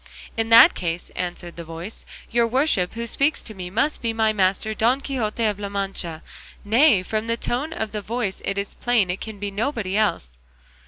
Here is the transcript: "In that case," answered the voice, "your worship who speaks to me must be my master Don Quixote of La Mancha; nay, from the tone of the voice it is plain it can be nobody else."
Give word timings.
"In 0.35 0.49
that 0.49 0.73
case," 0.73 1.11
answered 1.15 1.57
the 1.57 1.63
voice, 1.63 2.05
"your 2.31 2.47
worship 2.47 2.95
who 2.95 3.05
speaks 3.05 3.43
to 3.43 3.53
me 3.53 3.69
must 3.69 4.01
be 4.01 4.13
my 4.13 4.33
master 4.33 4.73
Don 4.73 4.99
Quixote 4.99 5.45
of 5.45 5.59
La 5.59 5.69
Mancha; 5.69 6.23
nay, 6.65 7.03
from 7.03 7.27
the 7.27 7.37
tone 7.37 7.71
of 7.71 7.91
the 7.91 8.01
voice 8.01 8.41
it 8.43 8.57
is 8.57 8.73
plain 8.73 9.11
it 9.11 9.21
can 9.21 9.37
be 9.37 9.51
nobody 9.51 9.95
else." 9.95 10.39